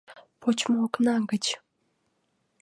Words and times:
Почмо 0.41 0.77
окна 0.85 1.13
гыч 1.29 1.45